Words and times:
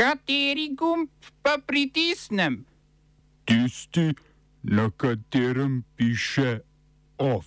Kateri 0.00 0.70
gumb 0.72 1.10
pa 1.42 1.58
pritisnem? 1.66 2.64
Tisti, 3.44 4.14
na 4.62 4.88
katerem 4.96 5.84
piše 5.96 6.60
OF. 7.18 7.44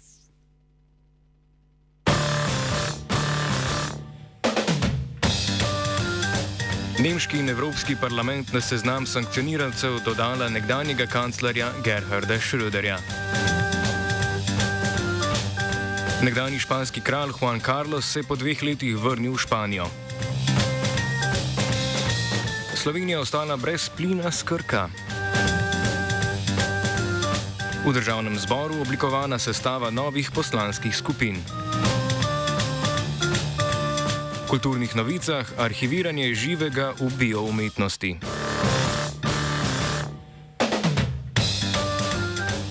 Nemški 6.99 7.41
in 7.41 7.49
Evropski 7.49 7.95
parlament 8.01 8.53
na 8.53 8.61
seznam 8.61 9.09
sankcionirancev 9.09 10.03
dodala 10.05 10.49
nekdanjega 10.49 11.09
kanclerja 11.09 11.71
Gerharda 11.83 12.37
Schröderja. 12.37 13.01
Nekdani 16.21 16.59
španski 16.59 17.01
kralj 17.01 17.33
Juan 17.41 17.59
Carlos 17.59 18.05
se 18.05 18.19
je 18.19 18.29
po 18.29 18.35
dveh 18.35 18.63
letih 18.63 18.97
vrnil 18.97 19.33
v 19.33 19.41
Španijo. 19.41 19.89
Slovenija 22.83 23.19
ostala 23.19 23.55
brez 23.57 23.89
plina 23.89 24.31
skrka. 24.31 24.89
V 27.87 27.93
državnem 27.93 28.35
zboru 28.35 28.81
oblikovana 28.81 29.39
sestava 29.39 29.87
novih 29.87 30.31
poslanskih 30.35 30.91
skupin. 30.95 31.39
V 34.35 34.49
kulturnih 34.49 34.95
novicah 34.95 35.47
arhiviranje 35.57 36.35
živega 36.35 36.91
v 36.99 37.07
bioumetnosti. 37.19 38.42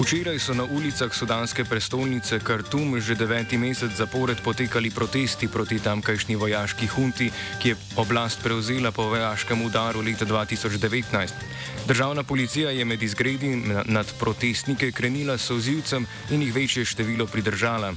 Včeraj 0.03 0.39
so 0.43 0.51
na 0.51 0.67
ulicah 0.67 1.15
sudanske 1.15 1.63
prestolnice 1.63 2.43
Khartoum 2.43 2.99
že 2.99 3.15
deveti 3.15 3.55
mesec 3.55 3.95
zapored 3.95 4.35
potekali 4.43 4.91
protesti 4.91 5.47
proti 5.47 5.79
tamkajšnji 5.79 6.35
vojaški 6.35 6.87
hunti, 6.91 7.31
ki 7.63 7.69
je 7.69 7.79
oblast 7.95 8.43
prevzela 8.43 8.91
po 8.91 9.07
vojaškem 9.15 9.63
udaru 9.63 10.03
leta 10.03 10.27
2019. 10.27 11.87
Državna 11.87 12.27
policija 12.27 12.75
je 12.75 12.85
med 12.85 13.03
izgredi 13.03 13.55
nad 13.87 14.07
protestnike 14.19 14.91
krenila 14.91 15.39
s 15.39 15.47
sozivcem 15.47 16.07
in 16.35 16.43
jih 16.43 16.55
večje 16.55 16.85
število 16.85 17.27
pridržala. 17.27 17.95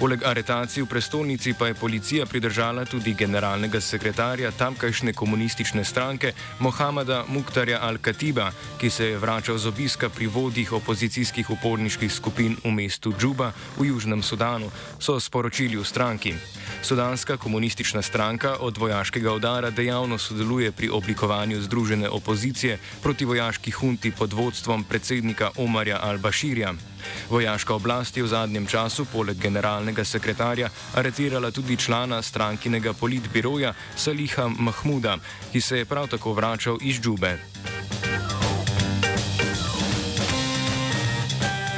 Poleg 0.00 0.24
aretacij 0.24 0.80
v 0.80 0.88
prestolnici 0.88 1.52
pa 1.52 1.66
je 1.68 1.76
policija 1.76 2.24
pridržala 2.24 2.88
tudi 2.88 3.12
generalnega 3.12 3.80
sekretarja 3.84 4.48
tamkajšnje 4.50 5.12
komunistične 5.12 5.84
stranke 5.84 6.32
Mohameda 6.58 7.24
Muktarja 7.28 7.82
Al-Katiba, 7.84 8.48
ki 8.80 8.90
se 8.90 9.12
je 9.12 9.18
vračal 9.20 9.58
z 9.60 9.68
obiska 9.68 10.08
pri 10.08 10.26
vodjih 10.26 10.72
opozicijskih 10.72 11.50
uporniških 11.50 12.12
skupin 12.12 12.56
v 12.64 12.72
mestu 12.72 13.12
Džuba 13.12 13.52
v 13.76 13.92
Južnem 13.92 14.22
Sudanu, 14.24 14.72
so 14.96 15.20
sporočili 15.20 15.76
v 15.76 15.84
stranki. 15.84 16.32
Sudanska 16.80 17.36
komunistična 17.36 18.02
stranka 18.02 18.56
od 18.60 18.78
vojaškega 18.80 19.32
udara 19.32 19.70
dejavno 19.70 20.18
sodeluje 20.18 20.72
pri 20.72 20.88
oblikovanju 20.88 21.60
združene 21.60 22.08
opozicije 22.08 22.78
proti 23.02 23.24
vojaški 23.24 23.70
hunti 23.70 24.16
pod 24.16 24.32
vodstvom 24.32 24.84
predsednika 24.84 25.50
Omarja 25.60 26.00
Al-Bashirja. 26.00 26.89
Vojaška 27.30 27.74
oblast 27.74 28.16
je 28.16 28.22
v 28.22 28.28
zadnjem 28.28 28.66
času 28.66 29.04
poleg 29.12 29.38
generalnega 29.38 30.04
sekretarja 30.04 30.70
aretirala 30.94 31.50
tudi 31.50 31.76
člana 31.76 32.22
strankinega 32.22 32.92
politbiroja 32.92 33.74
Saliha 33.96 34.48
Mahmuda, 34.48 35.18
ki 35.52 35.60
se 35.60 35.78
je 35.78 35.84
prav 35.84 36.08
tako 36.08 36.32
vračal 36.32 36.78
iz 36.80 37.00
Džube. 37.00 37.38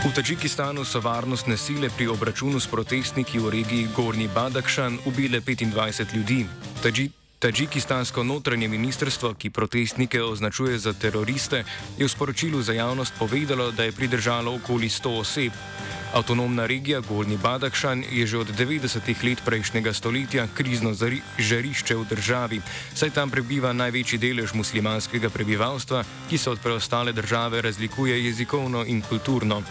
V 0.02 0.10
Tadžikistanu 0.10 0.82
so 0.84 0.98
varnostne 0.98 1.54
sile 1.56 1.86
pri 1.86 2.10
obračunu 2.10 2.58
s 2.60 2.66
protestniki 2.66 3.38
v 3.38 3.50
regiji 3.54 3.88
Gorni 3.94 4.26
Badakšan 4.28 4.98
ubile 5.06 5.38
25 5.40 6.14
ljudi. 6.14 6.46
Tadži 6.82 7.21
Tadžikistansko 7.42 8.22
notranje 8.22 8.68
ministrstvo, 8.68 9.34
ki 9.34 9.50
protestnike 9.50 10.22
označuje 10.22 10.78
za 10.78 10.92
teroriste, 10.94 11.64
je 11.98 12.06
v 12.06 12.10
sporočilu 12.10 12.62
za 12.62 12.70
javnost 12.72 13.18
povedalo, 13.18 13.74
da 13.74 13.82
je 13.82 13.92
pridržalo 13.92 14.54
okoli 14.54 14.86
100 14.86 15.18
oseb. 15.18 15.52
Avtonomna 16.14 16.66
regija 16.66 17.00
Gorni 17.00 17.36
Badakšan 17.36 18.04
je 18.10 18.26
že 18.26 18.38
od 18.38 18.54
90-ih 18.54 19.24
let 19.24 19.42
prejšnjega 19.44 19.90
stoletja 19.92 20.46
krizno 20.54 20.94
žarišče 21.38 21.96
v 21.96 22.04
državi, 22.04 22.60
saj 22.94 23.10
tam 23.10 23.30
prebiva 23.30 23.72
največji 23.72 24.22
delež 24.22 24.54
muslimanskega 24.54 25.30
prebivalstva, 25.30 26.04
ki 26.30 26.38
se 26.38 26.50
od 26.50 26.60
preostale 26.62 27.12
države 27.12 27.62
razlikuje 27.62 28.24
jezikovno 28.24 28.84
in 28.86 29.02
kulturno. 29.02 29.62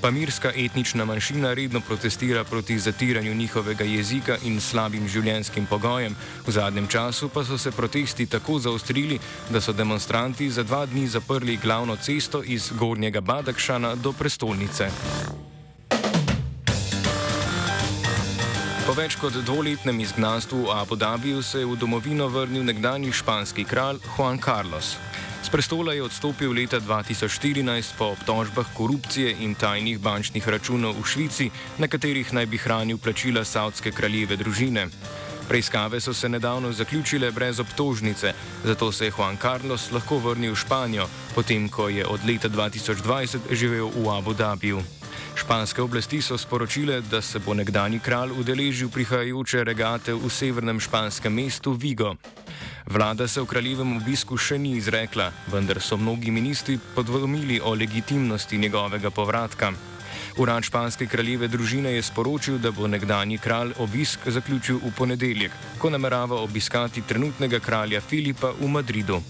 Pamirska 0.00 0.52
etnična 0.56 1.04
manjšina 1.04 1.54
redno 1.54 1.80
protestira 1.80 2.44
proti 2.44 2.78
zatiranju 2.78 3.34
njihovega 3.34 3.84
jezika 3.84 4.36
in 4.44 4.60
slabim 4.60 5.08
življenjskim 5.08 5.66
pogojem. 5.66 6.16
V 6.46 6.52
zadnjem 6.52 6.86
času 6.86 7.28
pa 7.28 7.44
so 7.44 7.58
se 7.58 7.70
protesti 7.70 8.26
tako 8.26 8.58
zaostrili, 8.58 9.18
da 9.50 9.60
so 9.60 9.72
demonstranti 9.72 10.50
za 10.50 10.62
dva 10.62 10.86
dni 10.86 11.06
zaprli 11.08 11.56
glavno 11.56 11.96
cesto 11.96 12.42
iz 12.42 12.72
Gornjega 12.78 13.20
Badakšana 13.20 13.94
do 13.94 14.12
prestolnice. 14.12 14.88
Po 18.86 18.96
več 18.96 19.14
kot 19.20 19.36
dvoletnem 19.44 20.00
izgnanstvu 20.00 20.64
v 20.64 20.72
Abu 20.80 20.96
Dhabiju 20.96 21.42
se 21.42 21.60
je 21.60 21.66
v 21.66 21.76
domovino 21.76 22.28
vrnil 22.28 22.64
nekdani 22.64 23.12
španski 23.12 23.64
kralj 23.64 24.00
Juan 24.16 24.40
Carlos. 24.40 24.96
Z 25.50 25.58
prestola 25.58 25.98
je 25.98 26.06
odstopil 26.06 26.54
leta 26.54 26.78
2014 26.78 27.98
po 27.98 28.14
obtožbah 28.14 28.66
korupcije 28.70 29.34
in 29.42 29.58
tajnih 29.58 29.98
bančnih 29.98 30.46
računov 30.46 30.94
v 30.94 31.02
Švici, 31.02 31.50
na 31.74 31.90
katerih 31.90 32.30
naj 32.30 32.46
bi 32.46 32.54
hranil 32.54 33.02
plačila 33.02 33.42
savdske 33.42 33.90
kraljeve 33.90 34.38
družine. 34.38 34.86
Preiskave 35.50 35.98
so 35.98 36.14
se 36.14 36.28
nedavno 36.30 36.70
zaključile 36.72 37.32
brez 37.34 37.58
obtožnice, 37.58 38.32
zato 38.62 38.92
se 38.92 39.10
je 39.10 39.12
Juan 39.18 39.34
Carlos 39.42 39.90
lahko 39.90 40.22
vrnil 40.22 40.54
v 40.54 40.62
Španijo, 40.62 41.08
potem 41.34 41.66
ko 41.68 41.88
je 41.90 42.06
od 42.06 42.22
leta 42.22 42.46
2020 42.46 43.50
živel 43.50 43.90
v 43.90 44.06
Abu 44.06 44.34
Dhabiju. 44.34 44.78
Španske 45.34 45.82
oblasti 45.82 46.22
so 46.22 46.38
sporočile, 46.38 47.00
da 47.00 47.18
se 47.22 47.38
bo 47.38 47.54
nekdani 47.54 47.98
kralj 47.98 48.38
udeležil 48.38 48.88
prihajajoče 48.88 49.64
regate 49.64 50.14
v 50.14 50.30
severnem 50.30 50.80
španskem 50.80 51.34
mestu 51.34 51.72
Vigo. 51.74 52.14
Vlada 52.86 53.28
se 53.28 53.40
v 53.40 53.46
kraljevem 53.46 53.96
obisku 53.96 54.36
še 54.36 54.58
ni 54.58 54.76
izrekla, 54.78 55.30
vendar 55.52 55.80
so 55.80 55.96
mnogi 55.96 56.30
ministri 56.30 56.78
podvomili 56.94 57.60
o 57.60 57.74
legitimnosti 57.74 58.58
njegovega 58.58 59.10
povratka. 59.10 59.72
Urad 60.38 60.64
španske 60.64 61.06
kraljeve 61.06 61.48
družine 61.48 61.92
je 61.92 62.02
sporočil, 62.02 62.58
da 62.58 62.70
bo 62.70 62.86
nekdani 62.86 63.38
kralj 63.38 63.74
obisk 63.78 64.26
zaključil 64.26 64.80
v 64.84 64.92
ponedeljek, 64.96 65.52
ko 65.78 65.90
namerava 65.90 66.40
obiskati 66.40 67.02
trenutnega 67.02 67.60
kralja 67.60 68.00
Filipa 68.00 68.54
v 68.60 68.68
Madridu. 68.68 69.20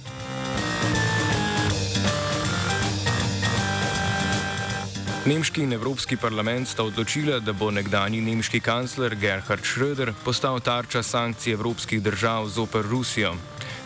Nemški 5.31 5.63
in 5.63 5.73
Evropski 5.73 6.17
parlament 6.17 6.69
sta 6.69 6.83
odločila, 6.83 7.37
da 7.39 7.53
bo 7.55 7.69
nekdani 7.71 8.19
nemški 8.19 8.59
kancler 8.67 9.15
Gerhard 9.15 9.63
Schröder 9.63 10.11
postal 10.25 10.59
tarča 10.59 11.03
sankcij 11.07 11.53
evropskih 11.53 12.03
držav 12.03 12.49
zoper 12.49 12.83
Rusijo. 12.83 13.37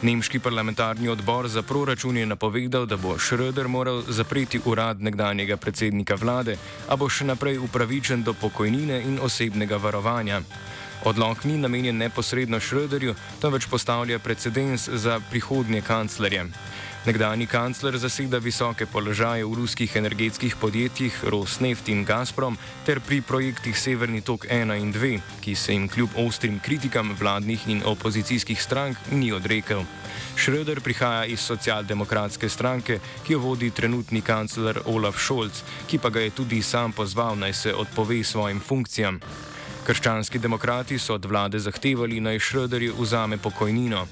Nemški 0.02 0.38
parlamentarni 0.38 1.08
odbor 1.08 1.48
za 1.48 1.62
proračun 1.62 2.16
je 2.16 2.26
napovedal, 2.26 2.86
da 2.86 2.96
bo 2.96 3.18
Schröder 3.18 3.68
moral 3.68 4.02
zapreti 4.08 4.60
urad 4.64 5.02
nekdanjega 5.02 5.56
predsednika 5.56 6.14
vlade, 6.14 6.56
a 6.88 6.96
bo 6.96 7.10
še 7.12 7.28
naprej 7.28 7.60
upravičen 7.60 8.24
do 8.24 8.32
pokojnine 8.32 9.02
in 9.04 9.20
osebnega 9.20 9.76
varovanja. 9.76 10.40
Odlok 11.04 11.44
ni 11.44 11.58
namenjen 11.60 12.00
neposredno 12.00 12.56
Schröderju, 12.56 13.12
temveč 13.40 13.68
postavlja 13.68 14.18
precedens 14.18 14.88
za 14.88 15.20
prihodnje 15.30 15.82
kanclerje. 15.84 16.48
Nekdani 17.04 17.44
kancler 17.44 17.98
zaseda 18.00 18.38
visoke 18.40 18.86
položaje 18.88 19.44
v 19.44 19.52
ruskih 19.60 19.96
energetskih 19.96 20.56
podjetjih 20.56 21.12
Rosneft 21.28 21.88
in 21.92 22.00
Gazprom 22.00 22.56
ter 22.86 22.96
pri 23.04 23.20
projektih 23.20 23.76
Severni 23.76 24.24
tok 24.24 24.48
1 24.48 24.72
in 24.80 24.88
2, 24.88 25.20
ki 25.44 25.52
se 25.52 25.76
jim 25.76 25.84
kljub 25.84 26.16
ostrim 26.16 26.56
kritikam 26.64 27.12
vladnih 27.12 27.68
in 27.68 27.84
opozicijskih 27.84 28.56
strank 28.56 28.96
ni 29.12 29.28
odrekel. 29.36 29.84
Schröder 30.32 30.80
prihaja 30.80 31.28
iz 31.28 31.44
socialdemokratske 31.44 32.48
stranke, 32.48 32.96
ki 33.26 33.36
jo 33.36 33.44
vodi 33.52 33.68
trenutni 33.70 34.24
kancler 34.24 34.80
Olaf 34.88 35.20
Scholz, 35.20 35.60
ki 35.84 36.00
pa 36.00 36.08
ga 36.08 36.24
je 36.24 36.32
tudi 36.32 36.62
sam 36.62 36.96
pozval 36.96 37.36
naj 37.36 37.52
se 37.52 37.74
odpove 37.74 38.24
svojim 38.24 38.64
funkcijam. 38.64 39.20
Krščanski 39.84 40.40
demokrati 40.40 40.96
so 40.98 41.20
od 41.20 41.24
vlade 41.28 41.60
zahtevali 41.60 42.20
naj 42.20 42.40
Schröderju 42.40 42.96
vzame 42.96 43.36
pokojnino. 43.36 44.06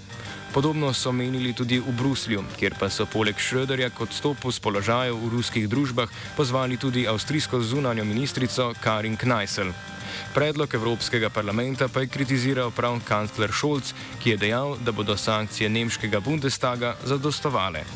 Podobno 0.53 0.93
so 0.93 1.13
menili 1.13 1.53
tudi 1.57 1.81
v 1.81 1.93
Bruslju, 1.97 2.45
kjer 2.61 2.75
pa 2.77 2.91
so 2.93 3.07
poleg 3.09 3.41
Schröderja 3.41 3.89
kot 3.89 4.13
stopu 4.13 4.53
z 4.53 4.61
položajev 4.61 5.17
v 5.17 5.31
ruskih 5.33 5.65
družbah 5.65 6.13
pozvali 6.37 6.77
tudi 6.77 7.09
avstrijsko 7.09 7.61
zunanjo 7.65 8.05
ministrico 8.05 8.75
Karin 8.85 9.17
Kneisel. 9.17 9.73
Predlog 10.37 10.75
Evropskega 10.75 11.33
parlamenta 11.33 11.89
pa 11.89 12.05
je 12.05 12.13
kritiziral 12.13 12.69
prav 12.71 13.01
kancler 13.01 13.49
Scholz, 13.49 13.97
ki 14.21 14.37
je 14.37 14.37
dejal, 14.37 14.77
da 14.85 14.93
bodo 14.93 15.17
sankcije 15.17 15.73
nemškega 15.73 16.21
Bundestaga 16.21 16.97
zadostovale. 17.05 17.89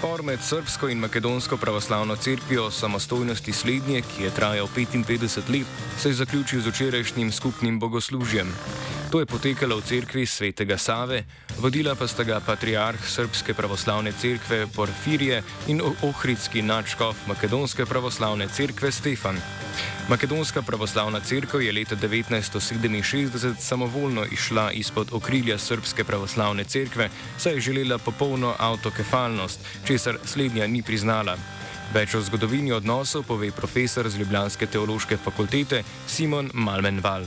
Spor 0.00 0.22
med 0.24 0.40
srpsko 0.40 0.88
in 0.88 0.98
makedonsko 0.98 1.56
pravoslavno 1.60 2.14
crkvijo 2.16 2.62
o 2.64 2.70
samostojnosti 2.70 3.52
slednje, 3.52 4.00
ki 4.00 4.22
je 4.22 4.30
trajal 4.30 4.68
55 4.76 5.50
let, 5.52 5.66
se 5.98 6.08
je 6.08 6.14
zaključil 6.14 6.60
z 6.60 6.72
včerajšnjim 6.72 7.32
skupnim 7.32 7.78
bogoslužjem. 7.80 8.48
To 9.10 9.18
je 9.18 9.26
potekalo 9.26 9.82
v 9.82 9.82
cerkvi 9.82 10.22
svetega 10.22 10.78
Save, 10.78 11.26
vodila 11.58 11.98
pa 11.98 12.06
sta 12.06 12.22
ga 12.22 12.38
patriarh 12.38 13.02
Srpske 13.02 13.58
pravoslavne 13.58 14.12
cerkve 14.14 14.70
Porfirije 14.70 15.42
in 15.66 15.82
ohridski 15.82 16.62
nadškof 16.62 17.26
Makedonske 17.26 17.86
pravoslavne 17.90 18.46
cerkve 18.54 18.92
Stefan. 18.94 19.34
Makedonska 20.06 20.62
pravoslavna 20.62 21.20
cerkev 21.20 21.62
je 21.62 21.72
leta 21.72 21.96
1967 21.98 23.58
samovoljno 23.58 24.24
išla 24.30 24.70
izpod 24.72 25.08
okrilja 25.12 25.58
Srpske 25.58 26.04
pravoslavne 26.04 26.64
cerkve, 26.64 27.10
saj 27.38 27.54
je 27.54 27.60
želela 27.60 27.98
popolno 27.98 28.54
avtokefalnost, 28.58 29.60
česar 29.86 30.18
slednja 30.24 30.66
ni 30.66 30.82
priznala. 30.82 31.34
Več 31.94 32.14
o 32.14 32.22
zgodovini 32.22 32.72
odnosov 32.72 33.26
pove 33.26 33.50
profesor 33.50 34.08
z 34.08 34.22
Ljubljanske 34.22 34.66
teološke 34.66 35.16
fakultete 35.16 35.82
Simon 36.06 36.50
Malmenval. 36.54 37.26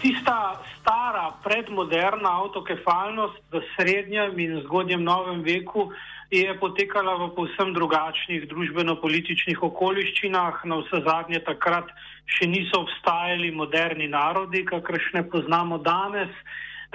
Tista 0.00 0.56
stara 0.88 1.36
predmoderna 1.44 2.30
avtokefalnost 2.40 3.36
v 3.52 3.60
srednjem 3.76 4.38
in 4.40 4.60
zgodnjem 4.64 5.04
novem 5.04 5.42
veku 5.44 5.92
je 6.32 6.48
potekala 6.60 7.12
v 7.20 7.28
povsem 7.36 7.76
drugačnih 7.76 8.48
družbeno-političnih 8.48 9.60
okoliščinah. 9.68 10.64
Na 10.64 10.80
vse 10.80 11.04
zadnje 11.04 11.44
takrat 11.44 11.92
še 12.24 12.48
niso 12.48 12.80
obstajali 12.88 13.52
moderni 13.52 14.08
narodi, 14.08 14.64
kakršne 14.64 15.28
poznamo 15.28 15.76
danes. 15.84 16.32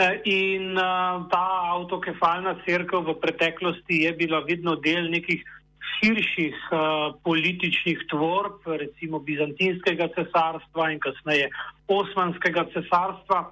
Eh, 0.01 0.25
in 0.25 0.73
eh, 0.73 0.83
ta 1.29 1.45
avtokefalna 1.77 2.57
crkva 2.65 3.05
v 3.05 3.17
preteklosti 3.21 4.09
je 4.09 4.13
bila 4.17 4.41
vedno 4.41 4.73
del 4.73 5.05
nekih 5.13 5.45
širših 5.93 6.55
uh, 6.71 6.79
političnih 7.23 8.07
tvorb, 8.09 8.63
recimo 8.65 9.19
Bizantinskega 9.19 10.07
cesarstva 10.15 10.89
in 10.91 10.99
kasneje 11.03 11.51
Osmanskega 11.91 12.65
cesarstva. 12.73 13.51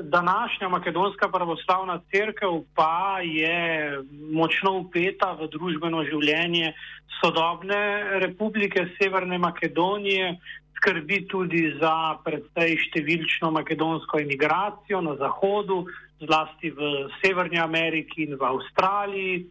Današnja 0.00 0.68
makedonska 0.68 1.28
pravoslavna 1.28 2.00
crkva 2.10 2.60
pa 2.74 3.18
je 3.22 4.02
močno 4.32 4.72
upeta 4.78 5.32
v 5.38 5.48
družbeno 5.48 6.02
življenje 6.04 6.72
sodobne 7.20 8.18
republike 8.18 8.88
Severne 8.98 9.38
Makedonije, 9.38 10.34
skrbi 10.76 11.20
tudi 11.30 11.62
za 11.80 12.18
predvsej 12.24 12.74
številčno 12.88 13.52
makedonsko 13.54 14.18
emigracijo 14.18 15.00
na 15.00 15.14
zahodu, 15.20 15.84
zlasti 16.20 16.74
v 16.74 17.08
Severni 17.22 17.62
Ameriki 17.62 18.26
in 18.26 18.34
v 18.34 18.50
Avstraliji. 18.50 19.46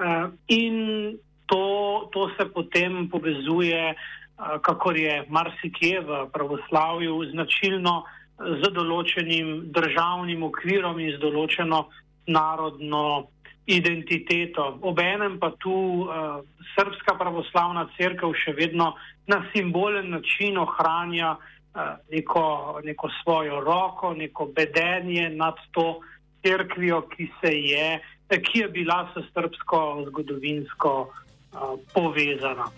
Uh, 0.00 0.30
in 0.46 1.18
to, 1.50 2.08
to 2.14 2.30
se 2.38 2.46
potem 2.46 3.08
povezuje, 3.10 3.94
kakor 4.62 4.96
je 4.96 5.24
marsikje 5.28 6.00
v 6.00 6.24
pravoslavju 6.32 7.18
značilno, 7.34 8.04
z 8.40 8.72
določenim 8.72 9.68
državnim 9.74 10.42
okvirom 10.48 11.00
in 11.00 11.12
z 11.16 11.20
določeno 11.20 11.88
narodno 12.30 13.28
identiteto. 13.68 14.80
Obenem 14.82 15.38
pa 15.38 15.52
tu 15.60 15.72
uh, 16.02 16.40
Srpska 16.74 17.14
pravoslavna 17.20 17.86
crkva 17.96 18.32
še 18.34 18.54
vedno 18.56 18.94
na 19.30 19.44
simbolen 19.52 20.10
način 20.10 20.58
ohranja 20.58 21.36
uh, 21.36 22.00
neko, 22.10 22.80
neko 22.84 23.10
svojo 23.20 23.60
roko, 23.60 24.14
neko 24.14 24.50
bedenje 24.56 25.28
nad 25.36 25.60
to 25.76 26.00
crkvijo, 26.42 27.04
ki, 27.12 27.28
je, 27.44 28.00
ki 28.30 28.64
je 28.64 28.68
bila 28.72 29.04
s 29.12 29.26
srpsko 29.34 30.06
zgodovinsko 30.08 30.94
uh, 31.04 31.76
povezana. 31.94 32.70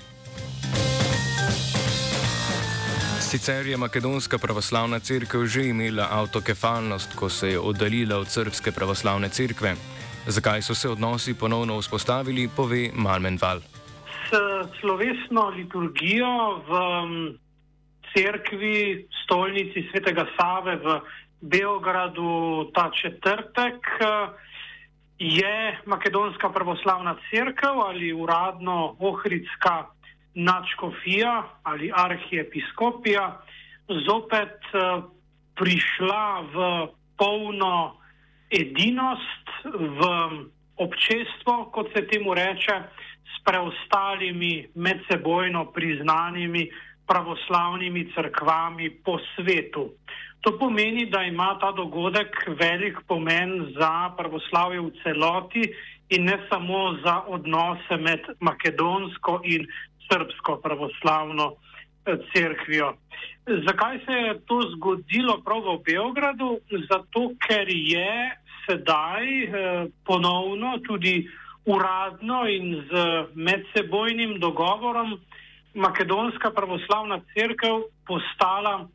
Sicer 3.32 3.66
je 3.66 3.76
Makedonska 3.80 4.36
pravoslavna 4.38 5.00
crkva 5.00 5.46
že 5.48 5.72
imela 5.72 6.04
avtokefalnost, 6.20 7.16
ko 7.16 7.32
se 7.32 7.56
je 7.56 7.58
oddaljila 7.58 8.18
od 8.20 8.28
Srpske 8.28 8.72
pravoslavne 8.76 9.28
crkve. 9.28 9.72
Zakaj 10.28 10.60
so 10.62 10.74
se 10.74 10.88
odnosi 10.88 11.32
ponovno 11.32 11.80
vzpostavili, 11.80 12.50
pove 12.56 12.90
Malmenval. 12.92 13.64
S 14.28 14.36
slovesno 14.80 15.48
liturgijo 15.48 16.60
v 16.68 16.70
crkvi, 18.12 19.08
stolnici 19.24 19.88
svetega 19.88 20.28
Save 20.36 20.76
v 20.76 21.00
Beogradu 21.40 22.68
ta 22.74 22.90
četrtek 22.92 23.80
je 25.18 25.80
Makedonska 25.86 26.52
pravoslavna 26.52 27.16
crkva 27.32 27.88
ali 27.88 28.12
uradno 28.12 28.96
Ohridska 29.00 29.88
nadškofija 30.34 31.42
ali 31.62 31.92
arhiepiskopija 31.94 33.42
zopet 34.08 34.58
uh, 34.74 35.04
prišla 35.54 36.40
v 36.54 36.56
polno 37.18 38.02
edinost, 38.50 39.46
v 39.64 40.00
občestvo, 40.76 41.70
kot 41.72 41.92
se 41.96 42.06
temu 42.06 42.34
reče, 42.34 42.76
s 43.22 43.44
preostalimi 43.44 44.68
medsebojno 44.74 45.72
priznanimi 45.72 46.68
pravoslavnimi 47.06 48.12
crkvami 48.14 48.90
po 49.04 49.18
svetu. 49.34 49.90
To 50.42 50.58
pomeni, 50.58 51.06
da 51.06 51.22
ima 51.22 51.58
ta 51.60 51.72
dogodek 51.72 52.34
velik 52.58 52.98
pomen 53.06 53.72
za 53.78 54.10
pravoslavje 54.16 54.80
v 54.80 54.90
celoti 55.02 55.62
in 56.10 56.24
ne 56.24 56.38
samo 56.48 56.98
za 57.04 57.22
odnose 57.26 57.96
med 57.96 58.20
makedonsko 58.40 59.40
in 59.44 59.66
srpsko 60.12 60.56
pravoslavno 60.56 61.52
eh, 61.52 62.16
cerkvijo. 62.32 62.94
Zakaj 63.66 63.98
se 64.06 64.12
je 64.12 64.40
to 64.46 64.60
zgodilo 64.76 65.40
prav 65.44 65.60
v 65.60 65.78
Beogradu? 65.86 66.58
Zato, 66.90 67.32
ker 67.46 67.68
je 67.68 68.36
sedaj 68.66 69.44
eh, 69.44 69.86
ponovno 70.04 70.78
tudi 70.86 71.28
uradno 71.64 72.46
in 72.48 72.84
z 72.90 72.92
medsebojnim 73.34 74.38
dogovorom 74.40 75.18
makedonska 75.74 76.50
pravoslavna 76.50 77.20
cerkev 77.34 77.82
postala 78.06 78.88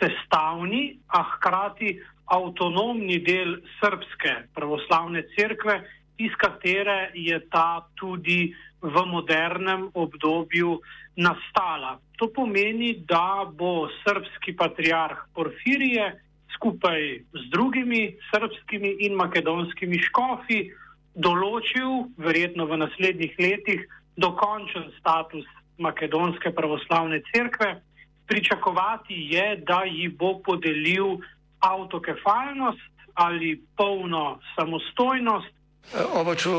sestavni, 0.00 0.98
a 1.06 1.22
hkrati 1.22 2.00
avtonomni 2.24 3.20
del 3.22 3.60
srpske 3.78 4.48
pravoslavne 4.54 5.22
cerkve, 5.36 5.82
iz 6.18 6.32
katere 6.38 7.10
je 7.14 7.38
ta 7.50 7.86
tudi 7.94 8.54
v 8.84 8.94
modernem 9.08 9.88
obdobju 9.96 10.78
nastala. 11.16 11.98
To 12.20 12.28
pomeni, 12.28 12.94
da 13.08 13.48
bo 13.48 13.88
srpski 14.04 14.52
patriarh 14.56 15.24
Porfirije 15.34 16.20
skupaj 16.54 17.00
z 17.32 17.42
drugimi 17.50 18.14
srpskimi 18.30 19.08
in 19.08 19.16
makedonskimi 19.16 19.98
škofi 20.10 20.68
določil, 21.14 22.10
verjetno 22.18 22.66
v 22.66 22.78
naslednjih 22.84 23.34
letih, 23.38 23.82
dokončen 24.20 24.90
status 24.98 25.46
makedonske 25.78 26.52
pravoslavne 26.54 27.22
cerkve 27.32 27.80
pričakovati 28.26 29.14
je, 29.34 29.46
da 29.66 29.82
ji 29.84 30.08
bo 30.08 30.38
podelil 30.44 31.18
avtokefalnost 31.60 32.92
ali 33.14 33.62
polno 33.76 34.40
samostojnost. 34.54 35.53
Uh, 35.94 36.18
Oba, 36.18 36.32
če, 36.34 36.50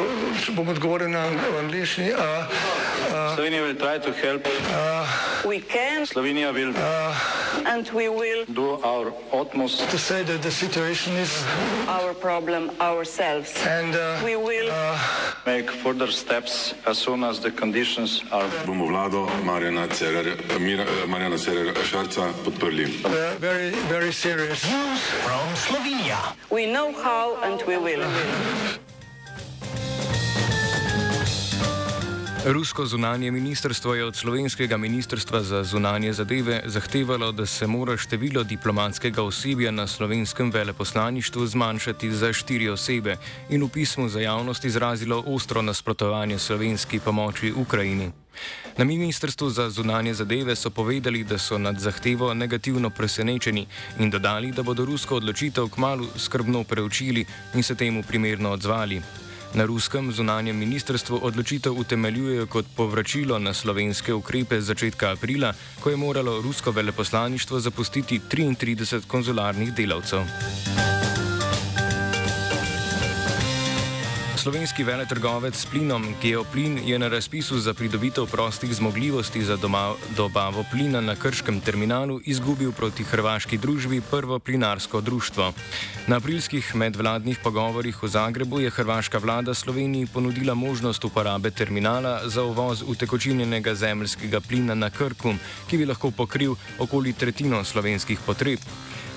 če 0.45 0.53
bom 0.55 0.69
odgovoril 0.71 1.09
na 1.11 1.25
angliški. 1.59 2.05
Uh, 2.15 2.47
uh, 3.11 3.35
Slovenija 3.35 3.65
bo 3.65 3.73
poskušala 3.75 4.39
pomagati. 4.45 6.05
Slovenija 6.07 6.53
bo 6.53 6.59
naredila 6.63 6.85
naš 7.67 9.11
utmost, 9.35 9.83
da 9.83 9.85
bo 9.91 10.15
rekla, 10.15 10.37
da 10.37 10.47
je 10.47 10.51
situacija 10.51 11.15
naš 11.15 12.13
problem, 12.21 12.69
ourselves. 12.79 13.51
In 13.65 13.91
da 13.91 14.19
bomo 14.23 14.47
naredili 14.47 14.71
nadaljnje 15.45 15.67
korake, 15.83 16.75
as 16.85 16.97
soon 16.97 17.23
as 17.23 17.39
the 17.39 17.51
conditions 17.51 18.23
are. 18.31 18.47
Bomo 18.65 18.87
vlado 18.87 19.27
Marjana 19.43 19.87
Cererja 19.87 20.35
Cerer 21.37 21.75
Šarca 21.83 22.31
podprli. 22.45 22.87
Very, 23.39 23.75
very 23.89 24.13
serious. 24.13 24.63
News 24.63 25.01
from 25.27 25.47
Slovenia. 25.55 26.35
We 26.49 26.71
know 26.71 26.93
how 27.03 27.35
and 27.43 27.59
we 27.67 27.75
will. 27.77 28.05
Rusko 32.47 32.85
zunanje 32.85 33.31
ministrstvo 33.31 33.95
je 33.95 34.05
od 34.05 34.15
slovenskega 34.15 34.77
ministrstva 34.77 35.41
za 35.43 35.63
zunanje 35.63 36.13
zadeve 36.13 36.61
zahtevalo, 36.65 37.31
da 37.31 37.45
se 37.45 37.67
mora 37.67 37.97
število 37.97 38.43
diplomatskega 38.43 39.23
osebja 39.23 39.71
na 39.71 39.87
slovenskem 39.87 40.51
veleposlaništvu 40.51 41.47
zmanjšati 41.47 42.11
za 42.11 42.33
štiri 42.33 42.69
osebe 42.69 43.17
in 43.49 43.63
v 43.63 43.69
pismu 43.69 44.09
za 44.09 44.21
javnost 44.21 44.65
izrazilo 44.65 45.23
ostro 45.27 45.61
nasprotovanje 45.61 46.39
slovenski 46.39 46.99
pomoči 46.99 47.53
Ukrajini. 47.57 48.11
Na 48.77 48.85
ministrstvu 48.85 49.49
za 49.49 49.69
zunanje 49.69 50.13
zadeve 50.13 50.55
so 50.55 50.69
povedali, 50.69 51.23
da 51.23 51.37
so 51.37 51.57
nad 51.57 51.79
zahtevo 51.79 52.33
negativno 52.33 52.89
presenečeni 52.89 53.67
in 53.99 54.09
dodali, 54.09 54.51
da 54.51 54.63
bodo 54.63 54.85
rusko 54.85 55.15
odločitev 55.15 55.69
kmalo 55.69 56.07
skrbno 56.17 56.63
preučili 56.63 57.25
in 57.53 57.63
se 57.63 57.75
temu 57.75 58.03
primerno 58.03 58.51
odzvali. 58.51 59.24
Na 59.55 59.63
ruskem 59.65 60.11
zunanjem 60.11 60.57
ministrstvu 60.57 61.19
odločitev 61.23 61.73
utemeljujejo 61.79 62.47
kot 62.47 62.65
povračilo 62.75 63.39
na 63.39 63.53
slovenske 63.53 64.13
ukrepe 64.13 64.59
začetka 64.61 65.11
aprila, 65.11 65.53
ko 65.79 65.89
je 65.89 65.97
moralo 65.97 66.41
rusko 66.41 66.71
veleposlaništvo 66.71 67.59
zapustiti 67.59 68.19
33 68.31 69.07
konzularnih 69.07 69.73
delavcev. 69.73 70.94
Slovenski 74.45 74.83
veletrgovec 74.85 75.57
s 75.57 75.65
plinom 75.65 76.03
Geoplin 76.21 76.77
je 76.85 76.99
na 76.99 77.07
razpisu 77.09 77.57
za 77.59 77.73
pridobitev 77.73 78.27
prostih 78.29 78.75
zmogljivosti 78.75 79.41
za 79.41 79.57
doma, 79.57 79.95
dobavo 80.17 80.65
plina 80.71 81.01
na 81.01 81.15
krškem 81.15 81.61
terminalu 81.61 82.19
izgubil 82.25 82.71
proti 82.71 83.03
hrvaški 83.03 83.57
družbi 83.57 84.01
prvo 84.11 84.39
plinarsko 84.39 85.01
društvo. 85.01 85.53
Na 86.07 86.21
aprilskih 86.21 86.75
medvladnih 86.75 87.39
pogovorjih 87.43 88.03
v 88.03 88.07
Zagrebu 88.07 88.59
je 88.59 88.69
hrvaška 88.69 89.17
vlada 89.17 89.53
Sloveniji 89.53 90.13
ponudila 90.13 90.53
možnost 90.53 91.05
uporabe 91.05 91.51
terminala 91.51 92.29
za 92.29 92.43
uvoz 92.43 92.83
utekočinjenega 92.87 93.75
zemljskega 93.75 94.41
plina 94.41 94.75
na 94.75 94.89
Krku, 94.89 95.33
ki 95.67 95.77
bi 95.77 95.85
lahko 95.85 96.11
pokril 96.11 96.53
okoli 96.79 97.13
tretjino 97.13 97.63
slovenskih 97.63 98.19
potreb. 98.25 98.59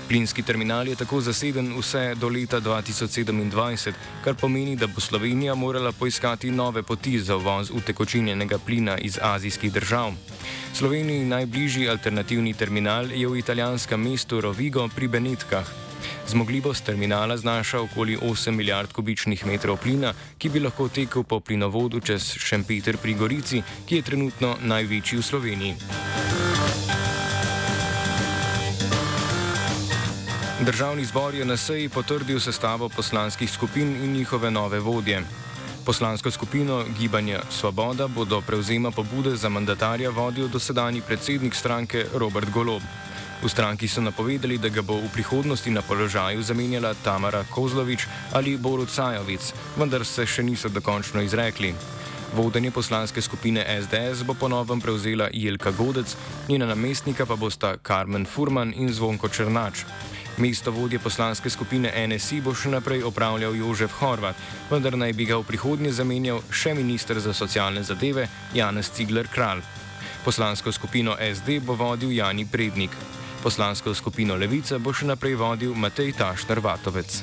Plinski 0.09 0.41
terminal 0.43 0.87
je 0.87 0.95
tako 0.95 1.21
zaseden 1.21 1.73
vse 1.77 2.15
do 2.15 2.29
leta 2.29 2.59
2027, 2.61 3.93
kar 4.23 4.35
pomeni, 4.35 4.75
da 4.75 4.87
bo 4.87 5.01
Slovenija 5.01 5.55
morala 5.55 5.91
poiskati 5.91 6.51
nove 6.51 6.83
poti 6.83 7.19
za 7.19 7.35
uvoz 7.35 7.69
utekočinjenega 7.71 8.57
plina 8.57 8.97
iz 8.97 9.19
azijskih 9.21 9.73
držav. 9.73 10.11
Sloveniji 10.73 11.25
najbližji 11.25 11.89
alternativni 11.89 12.53
terminal 12.53 13.11
je 13.11 13.27
v 13.27 13.37
italijanskem 13.37 14.01
mestu 14.01 14.41
Rovigo 14.41 14.87
pri 14.95 15.07
Benetkah. 15.07 15.69
Zmogljivost 16.27 16.85
terminala 16.85 17.37
znaša 17.37 17.81
okoli 17.81 18.17
8 18.17 18.51
milijard 18.51 18.93
kubičnih 18.93 19.45
metrov 19.45 19.77
plina, 19.77 20.13
ki 20.37 20.49
bi 20.49 20.59
lahko 20.59 20.89
tekel 20.89 21.23
po 21.23 21.39
plinovodu 21.39 21.99
čez 21.99 22.33
Šempeter 22.33 22.97
pri 22.97 23.13
Gorici, 23.13 23.61
ki 23.85 23.95
je 23.95 24.01
trenutno 24.01 24.55
največji 24.61 25.19
v 25.19 25.23
Sloveniji. 25.23 25.75
Državni 30.59 31.05
zbor 31.05 31.35
je 31.35 31.45
na 31.45 31.57
seji 31.57 31.89
potrdil 31.89 32.39
sestavo 32.39 32.89
poslanskih 32.89 33.51
skupin 33.51 33.95
in 34.03 34.11
njihove 34.13 34.51
nove 34.51 34.79
vodje. 34.79 35.21
Poslansko 35.85 36.31
skupino 36.31 36.83
Gibanja 36.99 37.39
Svoboda 37.49 38.07
bo 38.07 38.25
do 38.25 38.41
prevzema 38.41 38.91
pobude 38.91 39.35
za 39.35 39.49
mandatarja 39.49 40.09
vodil 40.09 40.47
dosedani 40.47 41.01
predsednik 41.01 41.55
stranke 41.55 42.05
Robert 42.13 42.49
Golob. 42.49 42.81
V 43.43 43.49
stranki 43.49 43.87
so 43.87 44.01
napovedali, 44.01 44.57
da 44.57 44.69
ga 44.69 44.81
bo 44.81 44.99
v 44.99 45.07
prihodnosti 45.13 45.71
na 45.71 45.81
položaju 45.81 46.43
zamenjala 46.43 46.93
Tamara 47.03 47.43
Kozlovič 47.55 48.07
ali 48.33 48.57
Borut 48.57 48.89
Sajovic, 48.89 49.53
vendar 49.77 50.05
se 50.05 50.25
še 50.25 50.43
niso 50.43 50.69
dokončno 50.69 51.21
izrekli. 51.21 51.73
Vodenje 52.35 52.71
poslanske 52.71 53.21
skupine 53.21 53.63
SDS 53.81 54.23
bo 54.27 54.33
ponovno 54.33 54.79
prevzela 54.79 55.29
Jelka 55.33 55.71
Godec, 55.71 56.15
njena 56.49 56.65
namestnika 56.65 57.25
pa 57.25 57.35
bosta 57.35 57.77
Carmen 57.87 58.25
Furman 58.25 58.73
in 58.75 58.93
Zvonko 58.93 59.29
Črnač. 59.29 59.85
Mesto 60.39 60.71
vodje 60.71 60.99
poslanske 60.99 61.49
skupine 61.49 61.91
NSI 62.07 62.37
bo 62.39 62.53
še 62.55 62.69
naprej 62.71 63.01
opravljal 63.03 63.57
Jožef 63.59 63.97
Horvat, 63.99 64.39
vendar 64.71 64.95
naj 64.95 65.11
bi 65.11 65.27
ga 65.27 65.35
v 65.35 65.43
prihodnje 65.43 65.91
zamenjal 65.91 66.39
še 66.47 66.71
ministr 66.77 67.19
za 67.19 67.35
socialne 67.35 67.83
zadeve 67.83 68.23
Janez 68.55 68.87
Cigler 68.95 69.27
Kralj. 69.27 69.59
Poslansko 70.23 70.71
skupino 70.71 71.17
SD 71.19 71.59
bo 71.59 71.75
vodil 71.75 72.15
Jani 72.15 72.47
Prednik. 72.47 72.95
Poslansko 73.43 73.91
skupino 73.91 74.39
Levice 74.39 74.79
bo 74.79 74.95
še 74.95 75.11
naprej 75.11 75.35
vodil 75.35 75.75
Matej 75.75 76.15
Tašner 76.15 76.63
Vatovec. 76.63 77.19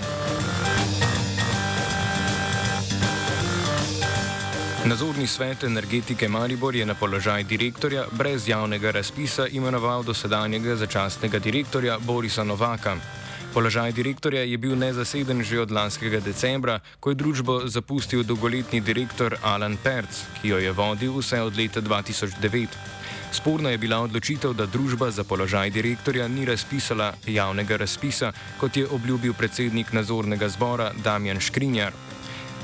Nadzorni 4.87 5.26
svet 5.26 5.64
energetike 5.64 6.28
Maribor 6.28 6.76
je 6.76 6.87
na 6.87 6.95
položaj 6.95 7.45
direktorja 7.45 8.05
brez 8.12 8.49
javnega 8.49 8.90
razpisa 8.90 9.47
imenoval 9.47 10.02
dosedanjega 10.02 10.76
začasnega 10.76 11.38
direktorja 11.38 11.99
Borisa 11.99 12.45
Novaka. 12.45 12.97
Položaj 13.55 13.93
direktorja 13.93 14.43
je 14.43 14.59
bil 14.59 14.78
nezaseden 14.78 15.43
že 15.43 15.61
od 15.61 15.71
lanskega 15.71 16.21
decembra, 16.21 16.78
ko 17.00 17.11
je 17.11 17.14
družbo 17.14 17.61
zapustil 17.66 18.23
dolgoletni 18.23 18.81
direktor 18.81 19.37
Alan 19.43 19.76
Perc, 19.76 20.23
ki 20.38 20.49
jo 20.49 20.59
je 20.59 20.73
vodil 20.73 21.19
vse 21.19 21.43
od 21.43 21.57
leta 21.57 21.81
2009. 21.83 22.69
Sporna 23.33 23.71
je 23.71 23.78
bila 23.78 23.99
odločitev, 24.00 24.55
da 24.55 24.66
družba 24.66 25.11
za 25.11 25.25
položaj 25.25 25.71
direktorja 25.71 26.28
ni 26.28 26.45
razpisala 26.45 27.14
javnega 27.26 27.76
razpisa, 27.76 28.33
kot 28.61 28.76
je 28.76 28.87
obljubil 28.87 29.35
predsednik 29.35 29.93
nadzornega 29.93 30.49
zbora 30.49 30.93
Damjan 31.05 31.40
Škrinjar. 31.40 31.93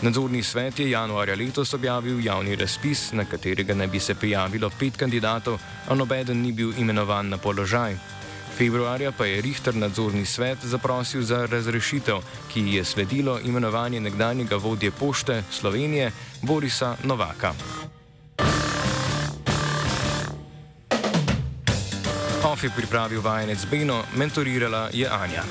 Nadzorni 0.03 0.43
svet 0.43 0.79
je 0.79 0.91
januarja 0.91 1.35
letos 1.35 1.75
objavil 1.75 2.25
javni 2.25 2.57
razpis, 2.57 3.13
na 3.13 3.25
katerega 3.25 3.75
naj 3.75 3.87
bi 3.87 4.01
se 4.01 4.15
prijavilo 4.15 4.71
pet 4.79 4.97
kandidatov, 4.97 5.61
a 5.89 5.95
nobeden 5.95 6.43
ni 6.43 6.53
bil 6.53 6.73
imenovan 6.79 7.29
na 7.29 7.39
položaj. 7.39 7.95
Februarja 8.59 9.13
pa 9.13 9.27
je 9.27 9.41
Richter 9.41 9.75
nadzorni 9.75 10.27
svet 10.27 10.59
zaprosil 10.63 11.23
za 11.23 11.47
razrešitev, 11.47 12.19
ki 12.53 12.61
je 12.75 12.85
sledilo 12.85 13.39
imenovanje 13.45 14.01
nekdanjega 14.01 14.57
vodje 14.57 14.91
pošte 14.91 15.43
Slovenije 15.51 16.11
Borisa 16.43 16.97
Novaka. 17.05 17.55
OF 22.45 22.65
je 22.65 22.71
pripravil 22.77 23.21
vajenec 23.21 23.67
Beno, 23.71 24.03
mentorirala 24.17 24.89
je 24.93 25.09
Anja. 25.09 25.43